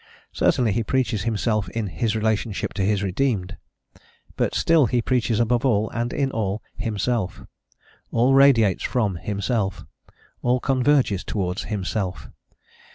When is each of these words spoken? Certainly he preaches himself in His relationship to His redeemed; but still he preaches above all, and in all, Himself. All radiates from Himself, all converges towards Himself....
Certainly 0.31 0.71
he 0.71 0.81
preaches 0.83 1.25
himself 1.25 1.69
in 1.69 1.85
His 1.85 2.15
relationship 2.15 2.73
to 2.73 2.81
His 2.83 3.03
redeemed; 3.03 3.57
but 4.35 4.55
still 4.55 4.87
he 4.87 4.99
preaches 4.99 5.39
above 5.39 5.63
all, 5.63 5.91
and 5.91 6.11
in 6.11 6.31
all, 6.31 6.63
Himself. 6.75 7.43
All 8.11 8.33
radiates 8.33 8.81
from 8.81 9.17
Himself, 9.17 9.85
all 10.41 10.59
converges 10.59 11.23
towards 11.23 11.65
Himself.... 11.65 12.31